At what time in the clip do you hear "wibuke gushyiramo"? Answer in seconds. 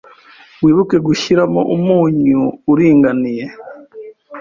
0.63-1.61